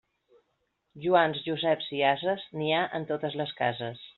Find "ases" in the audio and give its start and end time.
2.15-2.49